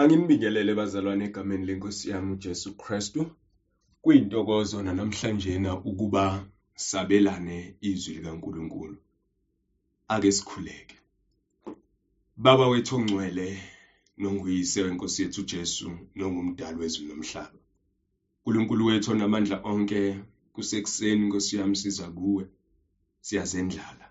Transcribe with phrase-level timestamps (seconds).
[0.00, 3.20] Anginibingelele bazalwane egameni lenkosi yami uJesu Kristu.
[4.02, 6.24] Kuyintokozo namhlanjena ukuba
[6.74, 8.96] sabelane izwi likaNkuluNkulu.
[10.08, 10.96] Ake sikhuleke.
[12.36, 13.46] Baba wethu ongcwele,
[14.18, 17.58] nonguyise wenkosi yethu uJesu, nongumdali wezulu nomhlaba.
[18.46, 20.00] uNkulunkulu wethu onamandla onke,
[20.52, 22.44] kusekuseni Nkosi yami siza kuwe.
[23.20, 24.06] Siyazendlala.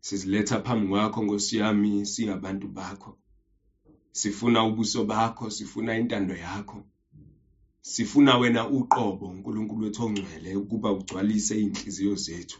[0.00, 3.16] Siziletha phambi kwakho Nkosi yami singabantu bakho.
[4.20, 6.84] Sifuna ubuso bakho, sifuna intando yakho.
[7.80, 12.58] Sifuna wena uqobo uNkulunkulu wethu ongcwele ukuba ugcwalise inhliziyo zethu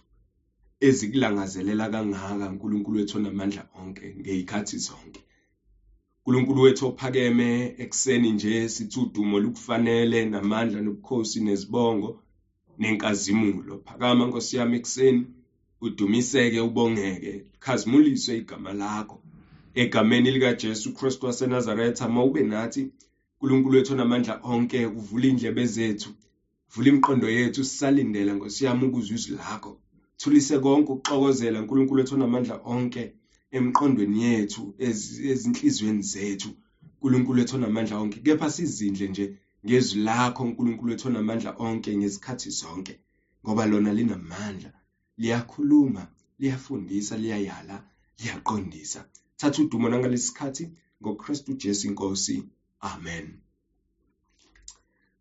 [0.86, 5.22] ezikulangazelela kangaka uNkulunkulu wethu onamandla onke ngezikhathi zonke.
[6.26, 7.48] uNkulunkulu wethu ophakeme
[7.84, 12.10] ekseni nje sithi udumo lukufanele namandla nobukhosi nezibongo
[12.80, 13.74] nenkazimulo.
[13.86, 15.22] Phakama Nkosi yami ekseni
[15.84, 17.32] udumiseke ubongeke
[17.64, 19.16] khazimuliswe igama lakho
[19.74, 22.90] egameni likaJesu Kristu waseNazaretha mawube nathi
[23.40, 26.10] uNkulunkulu wethu onamandla onke uvula indlebe zethu
[26.72, 29.80] vula imiqondo yethu sisalindela Nkosi yami ukuzwa izwi lakho.
[30.16, 33.02] Thulise konke ukuxokozela uNkulunkulu wethu onamandla onke
[33.56, 34.74] emqondweni yethu
[35.30, 36.50] ezinhlizweni zethu.
[37.02, 38.20] uNkulunkulu wethu onamandla onke.
[38.20, 39.24] Kepha sizindle nje
[39.66, 42.94] ngezwi lakho uNkulunkulu wethu onamandla onke ngezikhathi zonke
[43.44, 44.70] ngoba lona linamandla.
[45.18, 46.02] Liyakhuluma
[46.38, 47.76] liyafundisa liyayala
[48.18, 49.04] liyaqondisa.
[49.44, 50.70] Thatha udumo nangalesikhathi
[51.02, 52.44] ngoKristu Jesu inkosi.
[52.80, 53.40] Amen.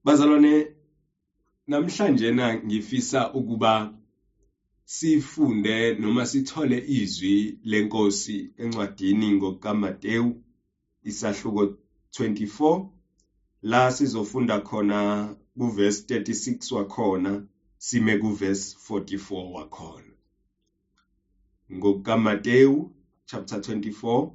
[0.04, 0.68] Bazalwane
[1.68, 3.94] namhlanje na ngifisa ukuba
[4.86, 10.42] sifunde noma sithole izwi lenkosi encwadini ngokaMateyu
[11.04, 11.76] isahluko
[12.20, 12.86] 24
[13.62, 17.44] la sizofunda khona kuverse 36 wakhona
[17.78, 20.14] sime kuverse 44 wakhona.
[21.74, 22.93] ngokaMateyu
[23.26, 24.32] chapter 24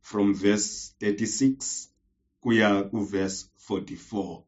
[0.00, 1.88] from verse 36
[2.40, 4.42] kuya kuverse 44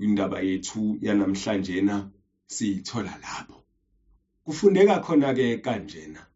[0.00, 2.10] indaba yethu yanamhlanje na
[2.46, 3.62] siyithola lapho.
[4.44, 6.26] Kufundeka khona ke kanjena.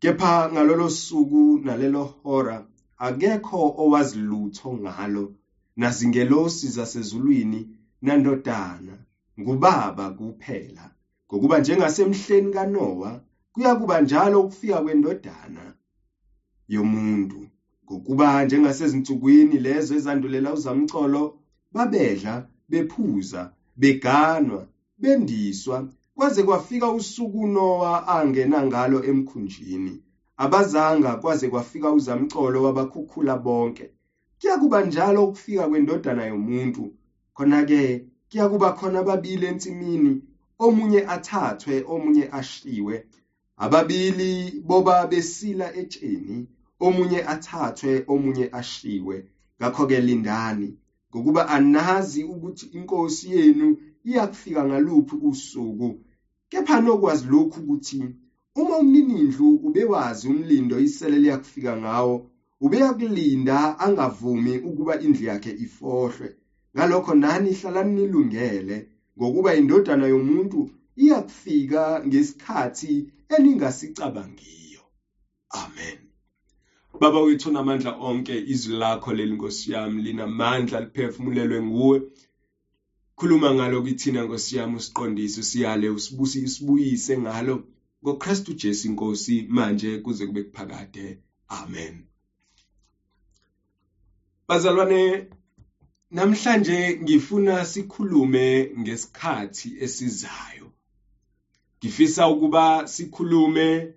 [0.00, 2.66] Kepha ngalolo suku nalelo hora
[2.98, 5.34] akekho owazi lutho ngalo
[5.76, 7.68] nazingelosi zasezulwini
[8.02, 9.04] nandodana
[9.40, 10.90] ngubaba kuphela
[11.26, 13.20] ngokuba njengasemhleni kaNoah
[13.52, 15.74] kuyakuba njalo ukufika kwendodana
[16.68, 17.40] yomuntu
[17.84, 21.22] ngokuba njengasezinsukwini lezo ezandulela uzamcolo
[21.74, 22.34] babedla
[22.70, 24.60] bephuza beganwa
[24.98, 25.88] bendiswa
[26.20, 30.02] kwaze kwafika usuku Noah angena ngalo emkhunjini.
[30.36, 33.90] Abazanga kwaze kwafika uzamcolo wabakhukhula bonke.
[34.40, 36.92] Kuyakuba njalo ukufika kwendodana yomuntu.
[37.34, 40.22] Khona ke kuyakuba khona ababili ensimini
[40.58, 43.06] omunye athathwe omunye ashiwe
[43.64, 46.36] ababili boba besila etsheni
[46.86, 49.16] omunye athathwe omunye ashiwe.
[49.58, 50.68] Ngakho-ke lindani
[51.10, 53.68] ngokuba anazi ukuthi inkosi yenu
[54.08, 55.88] iyakufika ngaluphi usuku.
[56.50, 58.00] Kepha nokwazi lokhu ukuthi
[58.60, 62.14] uma umninindlu ubewazi umlindo isele liyakufika ngawo
[62.64, 66.28] ubeyakulinda angavumi ukuba indlu yakhe ifohlwe.
[66.74, 68.76] Ngalokho nani hlalani nilungele
[69.18, 70.60] ngokuba indodana yomuntu
[70.96, 74.82] iyakufika ngesikhathi eningasicabangiyo
[75.50, 75.98] amen.
[77.00, 82.02] Baba wethu onamandla onke izwi lakho leli nkosi yami linamandla liphefumulelwe nguwe.
[83.16, 87.54] Khuluma ngalo kithina nkosi yami usiqondise usiyale usibusise usibuyise ngalo
[88.02, 91.18] ngoKristu Jesu inkosi manje kuze kube kuphakade.
[91.48, 92.04] Amen.
[94.48, 95.30] Bazalwane
[96.10, 100.72] namhlanje ngifuna sikhulume ngesikhathi esizayo.
[101.80, 103.94] Ngifisa ukuba sikhulume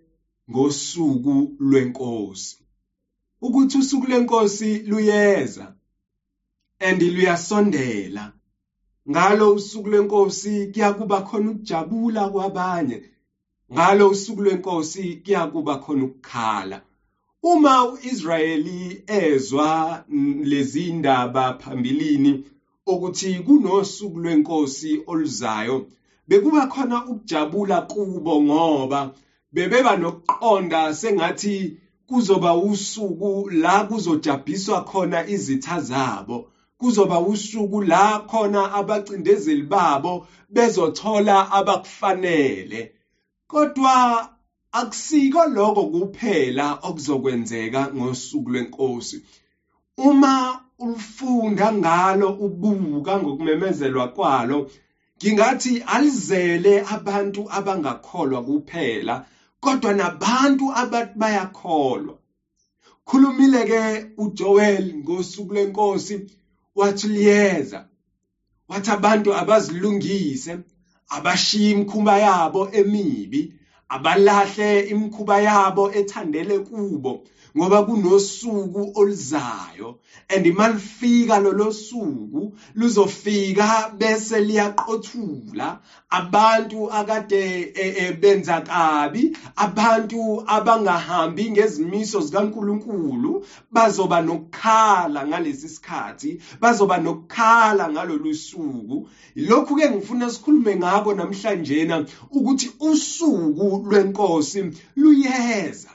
[0.51, 2.57] ngosuku lwenkosi.
[3.41, 5.75] Ukuthi usuku lwenkosi luyeza
[6.79, 8.33] and luyasondela.
[9.09, 13.03] Ngalo usuku lwenkosi kuyakuba khona ukujabula kwabanye.
[13.73, 16.81] Ngalo usuku lwenkosi kuyakuba khona ukukhala.
[17.43, 20.05] Uma uIsrayeli ezwa
[20.43, 22.45] lezi indaba phambilini
[22.85, 25.87] ukuthi kunosuku lwenkosi oluzayo
[26.27, 28.99] bekuba khona ukujabula kubo ngoba
[29.53, 31.77] bebeba nokuqonda sengathi
[32.07, 36.49] kuzoba usuku la kuzojabhiswa khona izitha zabo.
[36.77, 42.91] Kuzoba usuku la khona abacindezeli babo bezothola abakufanele.
[43.47, 44.29] Kodwa
[44.71, 49.21] akusiko lokho kuphela okuzokwenzeka ngosuku lwenkosi.
[49.97, 54.69] Uma ufunda ngalo ubuka ngokumemezelwa kwalo
[55.23, 59.25] ngingathi alizele abantu abangakholwa kuphela
[59.59, 62.15] kodwa nabantu abathi bayakholwa.
[63.05, 66.15] Khulumile ke uJoel ngosuku lenkosi
[66.75, 67.85] wathi liyeza.
[68.67, 70.57] Wathi abantu abazilungise
[71.09, 73.53] abashiya imkhuba yabo emibi
[73.89, 77.23] abalahle imkhuba yabo ethandele kubo
[77.57, 85.79] ngoba kunosuku oluzayo and malifika lolo suku luzofika bese liyaqothula.
[86.09, 96.97] Abantu akade e, e, benza kabi abantu abangahambi ngezimiso zikaNkuluNkulu bazoba nokukhala ngalesi sikhathi bazoba
[96.97, 99.07] nokukhala ngalolu suku.
[99.35, 105.92] Lokhu ke ngifuna sikhulume ngako namhlanje ukuthi usuku lwenkosi luyeza.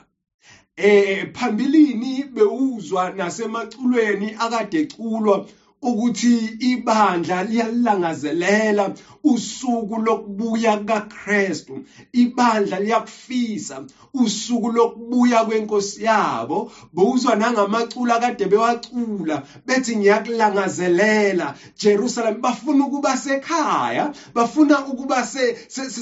[0.79, 5.45] Eh phambilini bewuzwa nasemaculweni akade eculwa
[5.81, 8.91] ukuthi ibandla liyalangazelela
[9.23, 11.81] usuku lokubuya kukaKristu
[12.13, 13.81] ibandla liyakufisa
[14.13, 16.71] usuku lokubuya kwenkosi yabo.
[16.93, 22.41] Bowuzwa nangamaculo akade bewacula bethi ngiyakulangazelela Jerusalem.
[22.41, 25.23] Bafuna ukuba sekhaya bafuna ukuba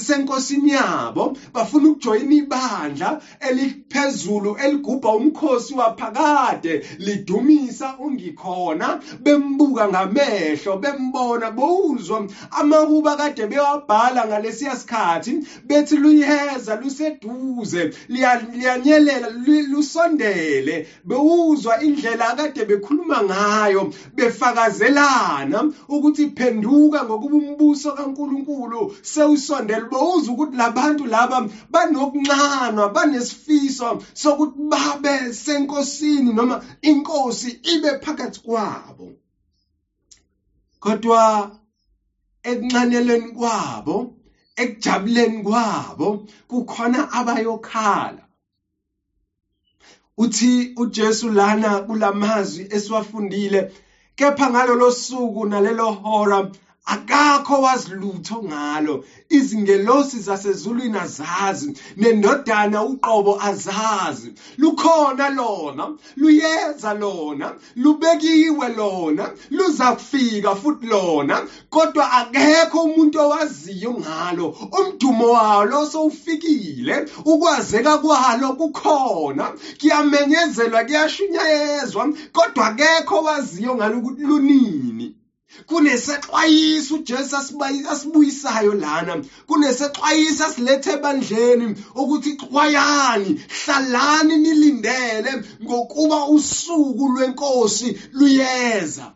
[0.06, 1.32] senkosini yabo.
[1.52, 8.98] Bafuna ukujoyina ibandla eliphezulu eligubha umkhosi waphakade lidumisa ungikhona.
[9.68, 20.86] Bembuka ngamehlo bembona bowuzwa amahuba kade bewabhala ngalesiya sikhathi bethi luyeza luseduze liyanyelela lusondele.
[21.04, 29.84] Bewuzwa indlela akade bekhuluma ngayo befakazelana ukuthi phenduka ngokuba umbuso kaNkuluNkulu sewusondele.
[29.90, 39.12] Bewuzwa ukuthi labantu laba banokuncanwa banesifiso sokuthi babe senkosini noma inkosi ibe phakathi kwabo.
[40.80, 41.52] Kodwa
[42.50, 43.96] ekuncaneleni kwabo
[44.62, 46.08] ekujabuleni kwabo
[46.48, 48.22] kukhona abayokhala.
[50.18, 53.60] Uthi uJesu lana kulamazwi esiwafundile
[54.16, 56.38] kepha ngalolo suku nalelo hora
[56.88, 64.32] akakho wazilutho ngalo izingelosi zasezulwini azazi nendodana uqobo azazi.
[64.56, 71.46] Lukhona lona luyeza lona lubekiwe lona luza kufika futhi lona.
[71.70, 74.46] Kodwa akekho umuntu owaziyo ngalo.
[74.78, 79.52] Umdumo walo sowufikile ukwazeka kwalo kukhona.
[79.80, 85.17] Kuyamenyezelwa kuyashunyayezwa kodwa akekho owaziyo ngalo ukuthi lunini.
[85.66, 87.36] Kunesexwayiso uJesu
[87.90, 89.22] asibuyisayo lana.
[89.46, 91.66] Kunesexwayiso asilethe ebandleni
[92.00, 99.12] ukuthi xwayani hlalani nilindele ngokuba usuku lwenkosi luyeza.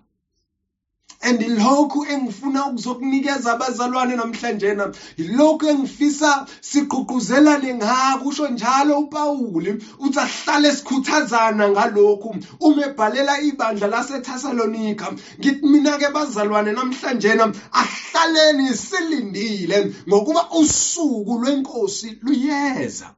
[1.23, 10.19] And lokhu engifuna ukuzokunikeza abazalwane namhlanje na lokhu engifisa sigqugquzelane ngako usho njalo uPauli uthi
[10.19, 12.37] ahlale sikhuthazana ngalokhu.
[12.61, 22.19] Uma ebhalela ibandla laseThessalonika ngithi mina ke bazalwane namhlanje na ahlaleni silindile ngokuba usuku lwenkosi
[22.23, 23.15] luyeza.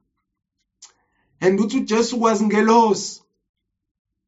[1.41, 3.23] And uthi uJesu kwazi ngelosi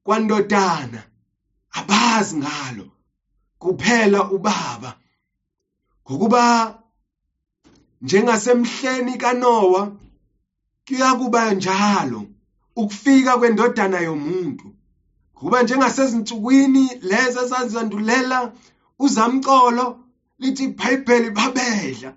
[0.02, 1.02] kwandodana
[1.72, 2.95] abazi ngalo.
[3.58, 4.96] Kuphela ubaba.
[6.04, 6.42] Ngokuba
[8.02, 9.82] njengasemhleni kaNowa
[10.86, 12.26] kuyakuba njalo
[12.76, 14.66] ukufika kwendodana yomuntu.
[15.34, 18.52] Kuba njengasezinsukwini lezi esazandulela
[18.98, 19.86] uzamcolo
[20.38, 22.10] lithi iBhayibheli babedla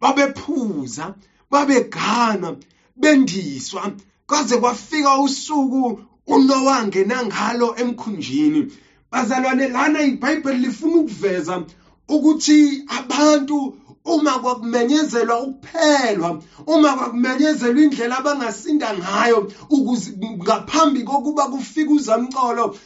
[0.00, 1.14] babephuza
[1.50, 2.56] babegana
[2.96, 3.92] bendiswa
[4.26, 8.72] kwaze kwafika usuku uNowangena ngalo emkhunjini.
[9.12, 11.64] Bazalwane lana iBhayibheli lifuna ukuveza
[12.08, 20.10] ukuthi abantu uma kwakumenyezelwa ukuphelwa uma kwakumenyezelwa indlela abangasinda ngayo ukuze
[20.42, 22.76] ngaphambi kokuba kufike uzamcolo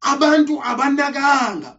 [0.00, 1.76] abantu abanakanga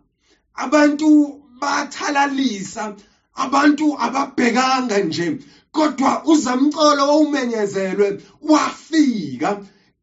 [0.56, 2.96] abantu bathalalisa
[3.36, 5.38] abantu ababhekanga nje.
[5.72, 9.50] Kodwa uzamcolo wawumenyezelwe wafika.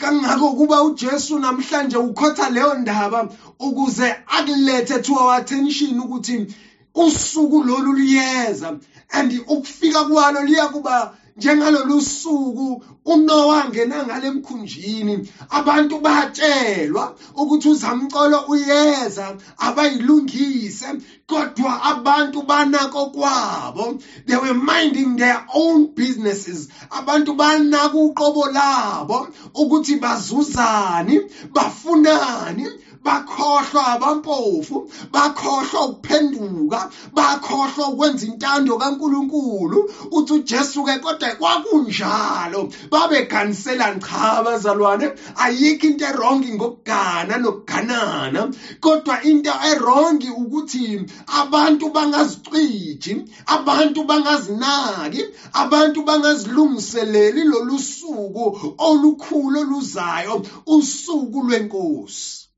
[0.00, 3.28] Kangako kuba uJesu namhlanje ukhotha leyo ndaba
[3.59, 6.47] ukuze akulethe to our attention ukuthi
[6.94, 8.78] usuku lolu liyeza
[9.12, 19.37] and ukufika kwalo liyakuba njengalolu suku uNoah ngena ngale emkhunjini abantu batshelwa ukuthi uzamcolo uyeza
[19.59, 20.88] abayilungise
[21.26, 23.99] kodwa abantu banako kwabo.
[24.26, 26.68] They were minding their own businesses.
[26.90, 31.20] Abantu banako uqobo labo ukuthi bazuzani
[31.54, 32.66] bafunani
[33.04, 34.76] bakhohlwa abampofu
[35.12, 39.78] bakhohlwa ukuphenduka bakhohlwa ukwenza intando kaNkuluNkulu
[40.11, 45.07] uthi uJesu ke kodwa kwakunjalo babeganiselani cha abazalwane.
[45.37, 57.45] Ayikho into erongi ngokugana nokuganana kodwa into erongi ukuthi abantu bangazicwiji abantu bangazinaki abantu bangazilungiseleli
[57.45, 62.50] lolu suku olukhulu oluzayo usuku lwenkosi.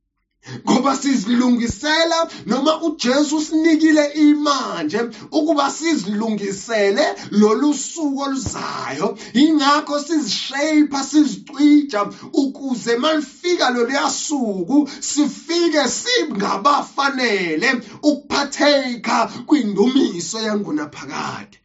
[0.64, 9.18] Ngoba sizilungisela noma uJesu sinikile imanje ukuba sizilungisele lolu suku oluzayo.
[9.32, 12.00] Ingakho sizishape sizicwija
[12.32, 21.58] ukuze malifika lolu suku sifike singabafanele ukuphatheka kwindumiso yangunaphakade.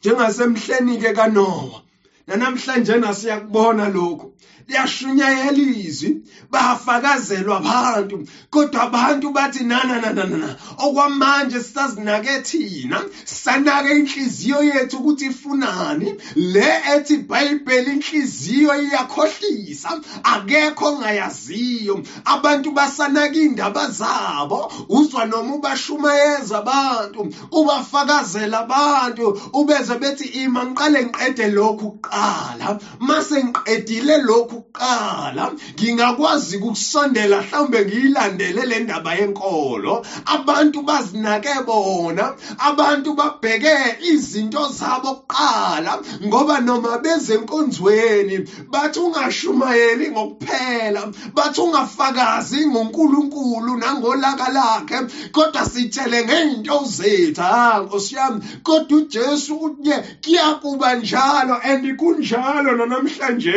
[0.00, 1.82] Njengasemhleni ke kaNoah
[2.26, 4.32] nanamhlanje nasiyakubona lokho
[4.68, 14.62] liyashunyayela izwi bafakazelwa abantu kodwa abantu bathi nana nana nana okwamanje sisazinake thina sanake inhliziyo
[14.64, 16.14] yethu ukuthi ifunani.
[16.36, 19.90] Le ethi iBhayibheli inhliziyo iyakhohlisa
[20.22, 22.02] akekho ongayaziyo.
[22.24, 31.48] Abantu basanaka indaba zabo uzwa noma ubashumayeza abantu ubafakazela abantu ubeze bethi ima ngiqale ngiqede
[31.48, 35.44] lokhu kuqala mase ngiqedile lokhu kuqala
[35.74, 40.02] ngingakwazi ukusondela mhlawumbe ngiyilandele le ndaba yenkolo.
[40.26, 48.36] Abantu bazinake bona abantu babheke izinto zabo kuqala ngoba noma beze enkonzweni
[48.70, 54.98] bathi ungashumayeli ngokuphela bathi ungafakazi ngoNkulunkulu nangolaka lakhe
[55.32, 57.40] kodwa sithele ngeinto zethu.
[57.40, 59.92] Ha Nkosi yami kodwa uJesu uthi
[60.24, 63.52] kuyakuba njalo and kunjalo namhlanje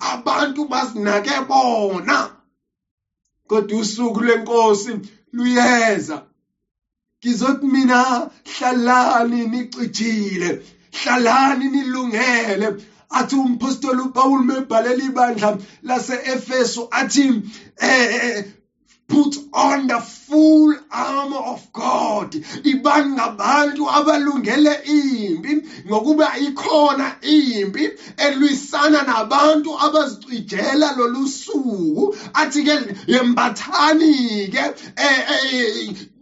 [0.00, 0.29] abantu
[0.68, 2.30] bazinake bona
[3.48, 5.00] kodwa usuku lwenkosi
[5.32, 6.26] luyeza.
[7.24, 12.74] Ngizothi mina hlalani nicijile hlalani nilungele.
[13.10, 17.42] Athi umpostoli uPaul mebhalela ibandla lase-Efeso athi
[17.80, 18.44] eh
[19.10, 22.32] put on the full armor of God.
[22.32, 32.16] Ibani ngabantu abalungele impi ngokuba ikhona impi elwisana nabantu abazicijela lolu suku.
[32.34, 32.76] Athi ke
[33.06, 34.64] yembathani ke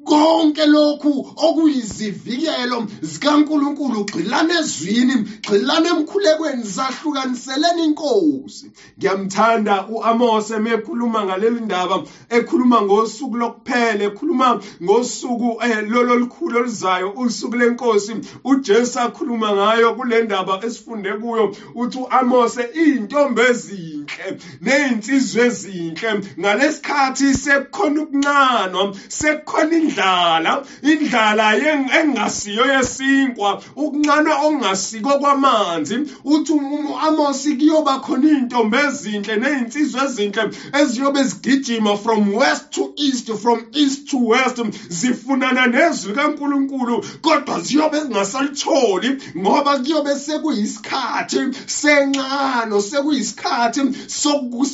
[0.04, 8.70] konke lokhu okuyizivikelo zikaNkuluNkulu gxilana ezwini gxilana emkhulekweni zahlukaniseleni inkosi.
[8.98, 15.48] Ngiyamthanda uAmose mekhuluma ngaleli ndaba ekhuluma ngosuku lokuphela ekhuluma ngosuku
[15.92, 18.12] lolo likhulu oluzayo usuku lenkosi
[18.44, 24.26] uJesu akhuluma ngayo kule ndaba esifunde kuyo uthi uAmose intombi ezinhle
[24.60, 31.56] nezinsizwe ezinhle ngalesikhathi sekukhona ukuncana sekukhona indlala indlala
[32.00, 41.96] engasiyo yesinkwa ukuncane okungasiko kwamanzi uthi uAmosi kuyoba khona intombi ezinhle nezinsizwe ezinhle eziyobe zigijima
[41.96, 49.78] from west to east from east to west zifunana nezwi kaNkuluNkulu kodwa ziyobe zingasalitholi ngoba
[49.78, 53.80] kuyobe sekuyisikhathi sencano sekuyisikhathi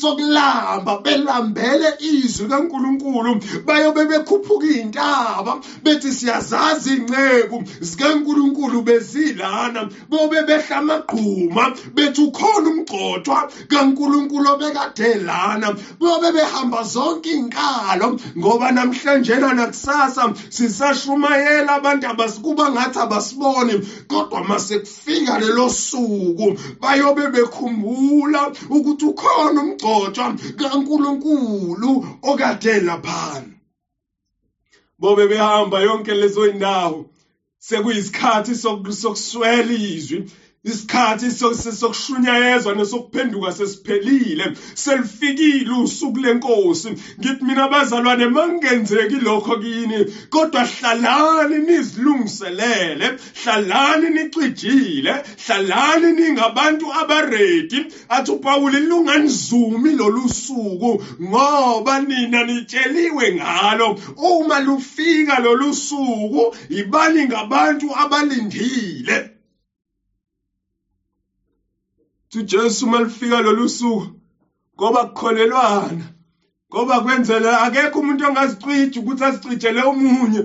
[0.01, 4.67] sokulamba belambele izwi kaNkuluNkulu bayobe bekhuphuka
[5.05, 15.77] intaba bethi siyazazi ingceku zikaNkuluNkulu bezilana bobe behla amagquma bethi ukhona umgcotshwa kaNkuluNkulu obekade lana
[16.01, 23.75] bobe behamba zonke inkalo ngoba namhlanje nakusasa sisashumayela abantu abasikuba ngathi abasiboni
[24.09, 31.91] kodwa mase kufika lelo suku bayobe bekhumbula ukuthi ukhona umgcotshwa kaNkuluNkulu
[32.23, 33.54] okade laphana
[34.99, 37.07] bobe behamba yonke lezo indawo
[37.61, 40.25] sekuyisikhathi sokuswela izwi.
[40.65, 46.89] Isikhathi sokushunyayezwa nesokuphenduka sesiphelile selifikile usuku lenkosi
[47.21, 53.11] ngithi mina bazalwane mangenzeki lokho kini kodwa hlalani nizilungiselele
[53.45, 55.15] hlalani nicijile
[55.47, 63.99] hlalani ningabantu abaredi athi uPaul lunganizumi lolu suku ngoba nina nitsheliwe ngalo.
[64.17, 69.34] Uma lufika lolu suku ibani ngabantu abalindile?
[72.39, 74.07] uJesu malifika lolu suku
[74.77, 76.05] ngoba kukholelwana.
[76.71, 80.41] Ngoba kwenzela akekho umuntu ongazicija ukuthi azicijele omunye.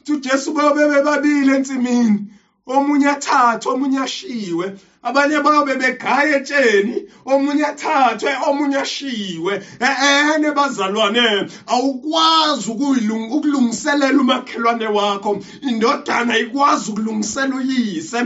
[0.00, 2.18] Uthi uJesu bayobe bebabili ensimini.
[2.66, 4.66] Omunye athathe omunye ashiwe.
[5.04, 6.96] Abanye babe begaya etsheni
[7.26, 9.54] omunye athathwe omunye ashiwe.
[9.80, 11.26] Ene bazalwane
[11.66, 15.38] awukwazi ukulungiselela umakhelwane wakho.
[15.68, 18.20] Indodana ikwazi ukulungisela uyise.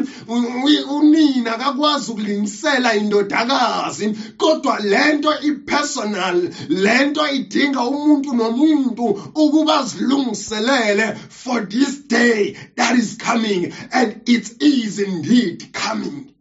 [0.97, 4.07] Unina akakwazi ukulungisela indodakazi.
[4.37, 9.05] Kodwa lento ipersonal lento idinga umuntu nomuntu
[9.35, 13.73] ukuba zilungiselele for this day that is coming.
[13.93, 16.38] And it is indeed coming.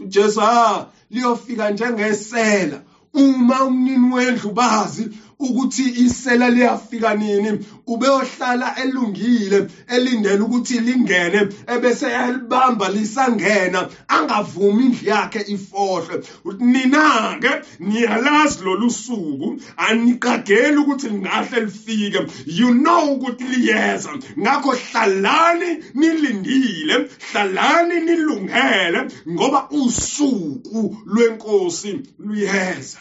[0.00, 2.82] uJesu ha liyofika njengesela.
[3.14, 5.08] Uma umnini wendlu bazi
[5.38, 15.40] ukuthi isela liyafika nini ubeyohlala elungile elindele ukuthi lingene ebese yalibamba lisangena angavumi indlu yakhe
[15.54, 16.22] ifohlwe
[16.58, 22.20] nina ke niyalazi lolu suku aniqageli ukuthi lingahle lifike.
[22.46, 24.10] You know ukuthi liyeza.
[24.38, 32.98] Ngakho hlalani nilindile hlalani nilungele ngoba usuku lwenkosi luyeza.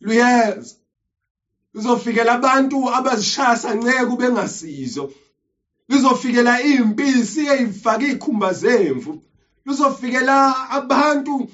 [0.00, 0.74] Luyeza
[1.74, 5.04] lizofikela abantu abazishaya nceke bengasizo
[5.88, 9.22] lizofikela impisi eyifaka ikhumba zemvu.
[9.66, 10.36] Lizofikela
[10.70, 11.48] abantu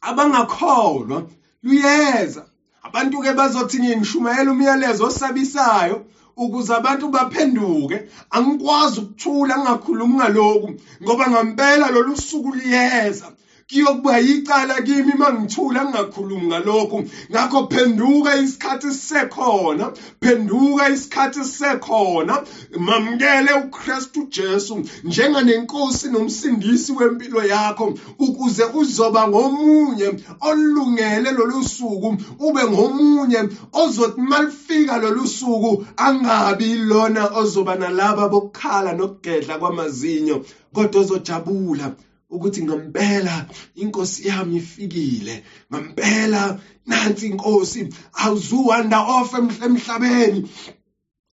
[0.00, 1.18] abangakholwa.
[1.62, 2.42] Luyeza
[2.82, 8.08] abantu ke bazothi ngishumayela umyalezo osabisayo ukuze abantu baphenduke.
[8.30, 10.68] Angikwazi ukuthula ngingakhulumi ngalokhu
[11.02, 13.32] ngoba ngempela lolu suku liyeza.
[13.70, 17.04] Kuyokuba yicala kimi mangithula ngingakhulumi ngalokhu.
[17.30, 22.44] Ngakho phenduka isikhathi sisekhona phenduka isikhathi sisekhona
[22.78, 30.08] mamukele uKristu Jesu njenganenkosi nomsindisi wempilo yakho ukuze uzoba ngomunye
[30.40, 39.58] olungele lolu suku ube ngomunye ozothi malifika lolu suku angabi lona ozoba nalaba bokukhala nokugedla
[39.58, 41.92] kwamazinyo kodwa ozojabula.
[42.30, 45.34] Ukuthi ngempela inkosi yami ifikile.
[45.72, 47.80] Ngempela nansi inkosi
[48.22, 49.34] awuzuwanda off
[49.66, 50.40] emhlabeni.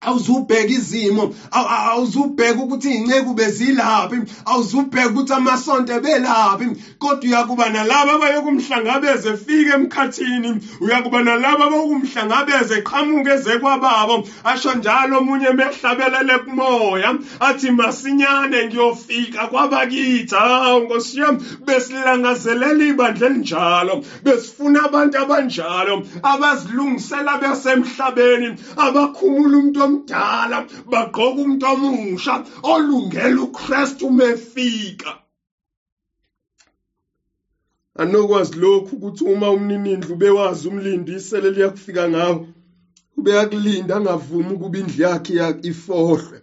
[0.06, 6.68] Awuzubheka izimo awuzubheka ukuthi iy'nceku bezilaphi awuzubheka ukuthi amasonto ebelaphi.
[7.00, 10.50] Kodwa uyakuba nalabo abayokumhlangabeza efike emkhathini
[10.82, 14.24] uyakuba nalabo abayokumhlangabeza eqhamuke eze kwababo.
[14.44, 20.36] Asho njalo omunye mehlabelele kumoya athi masinyane ngiyofika kwabakithi.
[20.36, 30.58] Hawu nkosi yami besilangazelela ibandla elinjalo besifuna abantu abanjalo abazilungisela besemhlabeni abakhumula umuntu omdala
[30.92, 32.34] bagqoka umuntu omusha
[32.72, 35.12] olungela uKristu umefika
[38.01, 42.46] anokwazi lokhu ukuthi uma umninindlu bewazi umlindisele liyakufika ngawo
[43.18, 45.34] ubeyakulinda angavumi ukuba indlu yakhe
[45.70, 46.38] ifohlwe.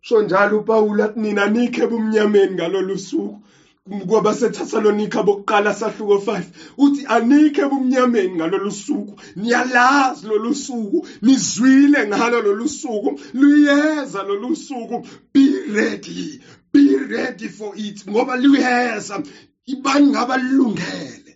[0.00, 3.38] Sho njalo uPawulu athi nina nikhe bumnyameni ngalolu suku
[3.86, 6.42] kwabaseThessalonika bokuqala sahluko 5
[6.78, 15.06] uthi anikhe bumnyameni ngalolu suku niyalazi lolu suku nizwile ngalo lolu suku luyeza lolu suku.
[15.32, 15.44] Be
[15.76, 16.40] ready
[16.72, 19.22] be ready for it ngoba luyeza
[19.66, 21.32] ibani ngabalungele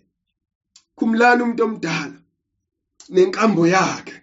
[0.95, 2.17] kumlana umuntu omdala
[3.09, 4.15] nenkambo yakhe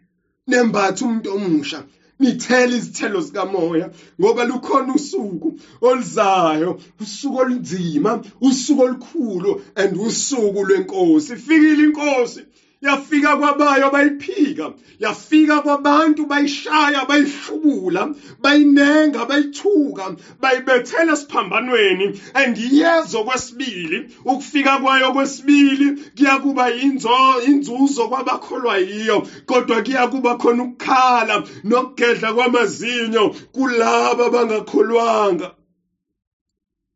[0.49, 1.85] nembatha umuntu omusha
[2.21, 5.49] nithele izithelo zikamoya ngoba lukhona usuku
[5.81, 11.33] oluzayo usuku olunzima usuku olukhulu and usuku lwenkosi.
[11.33, 12.41] Ifikile inkosi!
[12.83, 24.79] Yafika kwabayo bayiphika yafika kwabantu bayishaya bayihlubula bayinenga bayithuka bayibethela siphambanweni and yezo kwesibili ukufika
[24.79, 29.27] kwayo kwesibili kuyakuba inzo inzuzo kwabakholwa yiyo.
[29.47, 35.53] Kodwa kuyakuba khona ukukhala nokugedla kwamazinyo kulabo abangakholwanga.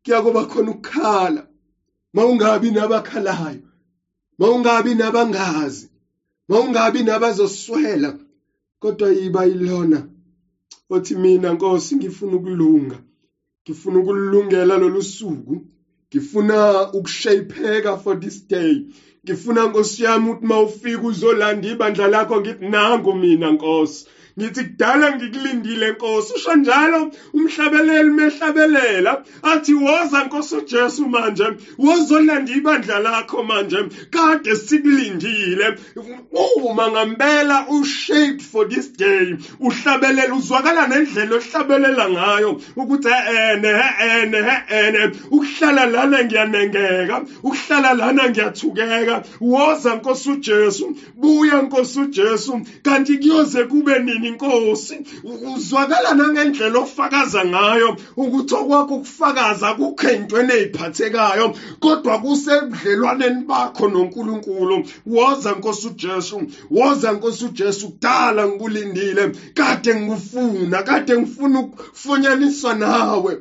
[0.04, 1.44] Kuyakuba khona ukukhala
[2.14, 3.60] mawungabi nabakhalayo.
[4.38, 5.88] Mawungabi nabangazi
[6.48, 8.18] mawungabi nabazoswela
[8.78, 10.06] kodwa yiba yilona
[10.90, 13.02] othi mina Nkosi ngifuna ukulunga
[13.64, 15.62] ngifuna ukulungela lolu suku
[16.10, 18.82] ngifuna ukushayipheka for this day.
[19.24, 24.06] Ngifuna Nkosi yami ukuthi mawufika uzolanda ibandla lakho ngithi nangu mina Nkosi.
[24.38, 27.10] Ngithi kudala ngikulindile Nkosi usho njalo?
[27.34, 31.44] Umhlabeleli mehlabelela athi woza Nkosi uJesu manje
[31.78, 33.76] wozolanda ibandla lakho manje
[34.10, 35.76] kade sikulindile.
[36.56, 39.34] Uma ngempela ushaped for this day.
[39.60, 49.12] Uhlabelela uzwakala nendlela ohlabelela ngayo ukuthi ene ene ene ukuhlala lana ngiyanengeka ukuhlala lana ngiyathukeka.
[49.12, 52.60] Kuyenzeka woza nkosi ujesu buya nkosi ujesu.
[52.82, 54.21] Kanti kuyoze kube nini?
[54.30, 54.96] Nkosi
[55.54, 61.46] uzwakala nangendlela ofakaza ngayo ukuthi okwakho ukufakaza kukho ey'ntweni ey'phathekayo
[61.82, 64.76] kodwa kusebudlelwaneni bakho nonkulunkulu.
[65.06, 66.36] Woza nkosi ujesu
[66.70, 73.32] woza nkosi ujesu kudala ngikulindile kade ngikufuna kade ngifuna ukufunyaniswa nawe.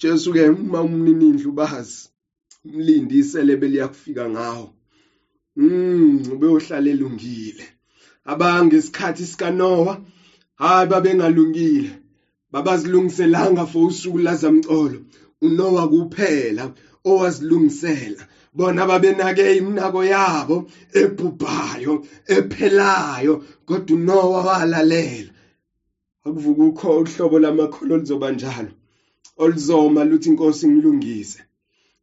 [0.00, 2.08] Jesu ke uma umninindlu bazi
[2.64, 4.74] umlindise lebe liyakufika ngawo.
[5.56, 7.75] Mm ube ohlala elungile.
[8.26, 9.98] Abangesikhathi sikaNoah
[10.60, 11.90] hayi babengalungile.
[12.52, 14.98] Babazilungiselanga for usuku lazamcolo
[15.42, 16.72] uNoah kuphela
[17.04, 18.22] owazilungisela.
[18.52, 20.56] Bona babenake iminako yabo
[21.00, 25.30] ebhubhayo ephelayo kodwa uNoah walalela.
[26.24, 28.72] Akuvuka ukho uhlobo lamakholo lizoba njalo
[29.36, 31.40] oluzoma luthi inkosi ngilungise.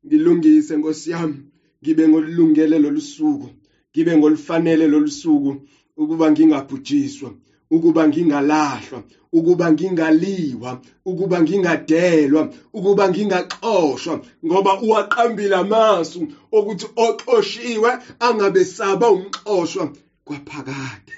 [0.05, 1.39] Ngilungise nkosi yami.
[1.83, 3.49] Ngibe ngolulungele lolusuku
[3.91, 5.55] ngibe ngolufanele lolusuku
[5.97, 7.29] ukuba ngingabhujiswa
[7.71, 9.03] ukuba ngingalahlwa
[9.33, 10.71] ukuba ngingaliwa
[11.05, 12.41] ukuba ngingadelwa
[12.73, 19.83] ukuba ngingaxoshwa ngoba uwaqambile amasu okuthi oxoshiwe angabesaba umxoshwa
[20.25, 21.15] kwaphakade.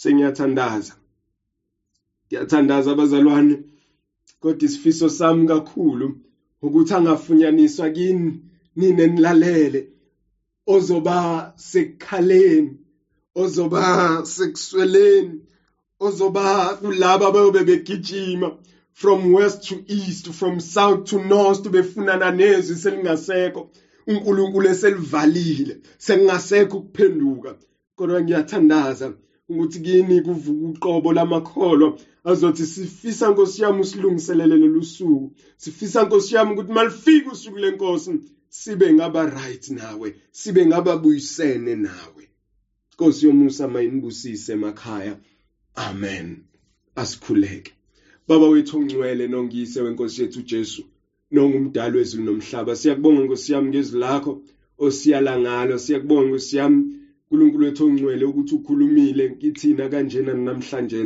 [0.00, 0.94] Sengiyathandaza
[2.26, 3.54] ngiyathandaza abazalwane
[4.40, 6.06] kodwa isifiso sami kakhulu
[6.62, 8.40] ukuthi angafunyaniswa kini
[8.76, 9.80] nine nilalele
[10.66, 11.16] ozoba
[11.56, 12.72] sekukhaleni
[13.36, 15.34] ozoba sekusweleni
[16.00, 18.48] ozoba kulabo abayobe begijima
[19.00, 23.62] from west to east from south to north befunana nezwi selingasekho.
[24.06, 27.50] uNkulunkulu eselivalile sekungasekho ukuphenduka.
[27.96, 29.06] Kodwa ngiyathandaza
[29.48, 31.88] ukuthi kini kuvuka uqobo lamakholwa
[32.24, 35.32] azothi sifisa nkosi yami usilungiselele lolu suku.
[35.56, 38.10] Sifisa nkosi yami ukuthi malifika usuku lenkosi
[38.48, 42.15] sibe ngaba right nawe sibe ngababuyisene nawe.
[42.96, 45.16] Nkosi yomusa mayinibusise emakhaya.
[45.74, 46.44] Amen.
[46.94, 47.72] Asikhuleke.
[48.28, 50.82] Baba wethu ongcwele nongiyise wenkosi yethu Jesu
[51.30, 52.76] nongumdali wezulu nomhlaba.
[52.76, 54.32] Siyakubonga nkosi yami ngezwi lakho
[54.78, 55.78] osiyala ngalo.
[55.78, 56.80] Siyakubonga nkosi yami
[57.30, 61.04] uNkulunkulu wethu ongcwele ukuthi ukhulumile kithina kanjena namhlanje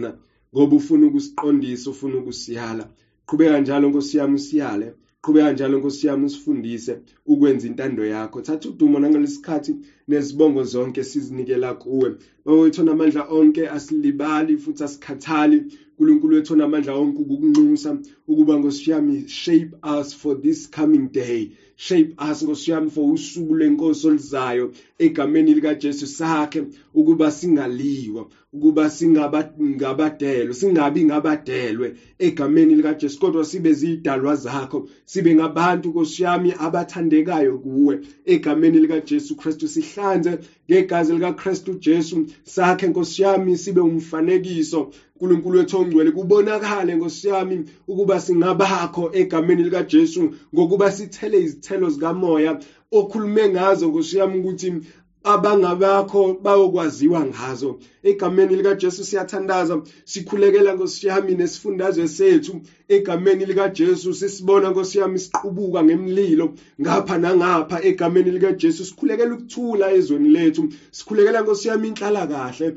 [0.55, 2.85] ngoba ufuna ukusiqondisa ufuna ukusiyala.
[3.27, 4.95] Qhubeka njalo nkosi yami usiyale.
[5.23, 8.43] Qhubeka njalo nkosi yami usifundise ukwenza intando yakho.
[8.43, 9.77] Thatha udumo nangalesikhathi
[10.09, 12.17] nezibongo zonke sizinikela kuwe.
[12.45, 15.65] Baba wethu namandla onke asilibali futhi asikhathali.
[15.99, 21.51] uNkulunkulu wethu namandla onke ukukunxusa ukuba nkosi yami shape us for this coming day.
[21.81, 26.63] Shape us nkosi yami for usuku lenkosi oluzayo egameni likaJesu sakhe
[26.95, 36.23] ukuba singaliwa ukuba singabadelwe singabi ngabadelwe egameni likaJesu kodwa sibe zidalwa zakho sibe ngabantu Nkosi
[36.23, 39.69] yami abathandekayo kuwe egameni likaJesu Kristu.
[39.69, 40.39] Sihlanze
[40.71, 46.11] ngegazi likaKristu Jesu sakhe Nkosi yami sibe umfanekiso uNkulunkulu wethu ongcwele.
[46.11, 52.59] Kubonakale Nkosi yami ukuba singabakho egameni likaJesu ngokuba sithele izithelo zikamoya
[52.93, 54.81] okhulume ngazo Nkosi yami ukuthi
[55.23, 57.79] abangabakho bayokwaziwa ngazo.
[58.03, 62.61] Egameni likaJesu siyathandaza sikhulekela Nkosi yami nesifundazwe sethu.
[62.89, 66.53] Egameni likaJesu sisibona Nkosi yami siqubuka ngemlilo.
[66.81, 70.69] Ngapha nangapha egameni likaJesu sikhulekela ukuthula ezweni lethu.
[70.91, 72.73] Sikhulekela Nkosi yami inhlala kahle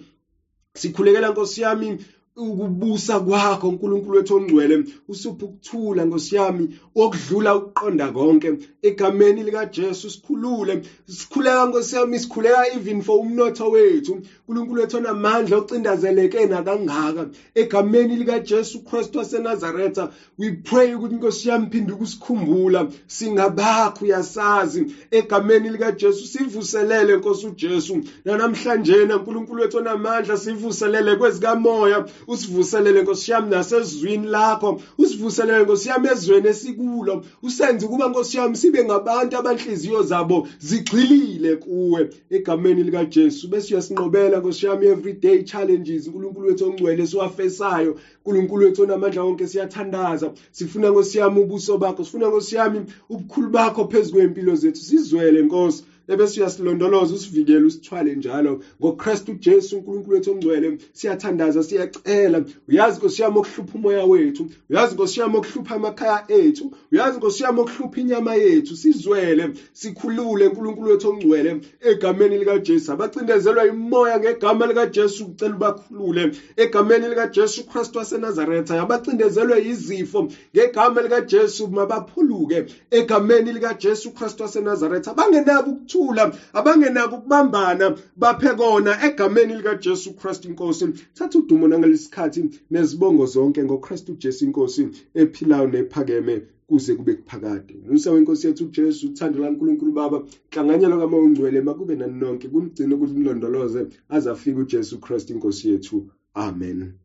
[0.76, 1.98] sikhulekela Nkosi yami
[2.36, 8.58] ukubusa kwakho uNkulunkulu wethu ongcwele usupha ukuthula Nkosi yami okudlula ukuqonda konke.
[8.82, 14.22] Egameni lika Jesu sikhulule sikhuleka Nkosi yami sikhuleka even for umnotho wethu.
[14.48, 17.28] uNkulunkulu wethu onamandla ocindazeleke nakangaka.
[17.56, 22.88] Egameni lika Jesu Christ waseNazaretha we pray ukuthi Nkosi yami phinde ukusikhumbula.
[23.08, 24.86] Singabakho uyasazi.
[25.12, 28.02] Egameni lika Jesu sivuselele Nkosi uJesu.
[28.26, 32.04] Namhlanje uNkulunkulu wethu onamandla sivuselele kwezikamoya.
[32.28, 34.80] Usivuselele Nkosi yami nasezwini lakho.
[34.98, 37.22] Usivuselele Nkosi yami ezweni esikulo.
[37.44, 42.10] Usenze kuba Nkosi yami sibe ngabantu abanhliziyo zabo zigxilile kuwe.
[42.30, 46.08] Egameni lika Jesu bese uyasinqobela Nkosi yami everyday challenges.
[46.08, 48.00] uNkulunkulu wethu ongcwele siwafesayo.
[48.26, 50.32] uNkulunkulu wethu onamandla wonke siyathandaza.
[50.52, 52.04] Sifuna Nkosi yami ubuso bakho.
[52.04, 54.82] Sifuna Nkosi yami ubukhulu bakho phezulu kwempilo zethu.
[54.82, 55.84] Sizwele Nkosi.
[56.08, 58.60] Ebese uyasilondoloza usivikele usithwale njalo.
[58.82, 62.44] Ngokristu ujesu unkulunkulu wethu ongcwele siyathandaza siyacela.
[62.68, 64.48] Uyazi nkosi yami okuhlupha umoya wethu.
[64.70, 66.72] Uyazi nkosi yami okuhlupha amakhaya ethu.
[66.92, 68.76] Uyazi nkosi yami okuhlupha inyama yethu.
[68.76, 72.92] Sizwele sikhulule unkulunkulu wethu ongcwele egameni likajesu.
[72.92, 78.82] Abacindezelwa imoya ngegama likajesu ucela ubakhulule egameni likajesu kristu wasenazaretha.
[78.82, 85.12] Abacindezelwe izifo ngegama likajesu mabaphuluke egameni likajesu kristu wasenazaretha.
[85.12, 90.88] Abangenako ukuthula abangenako ukubambana baphe kona egameni likajesu kristu inkosi.
[91.14, 97.76] Thatha udumo nangalesi sikhathi nezibongo zonke ngokristu ujesu inkosi ephilayo nephakeme kuze kube kuphakade.
[97.86, 103.14] Nusa wenkosi yethu ujesu uthando lankulunkulu baba hlanganyelo kamoya ongcwele makube nani nonke kumgcine ukuthi
[103.14, 106.08] mlondoloze aze afike ujesu kristu inkosi yethu.
[106.36, 107.03] Amen.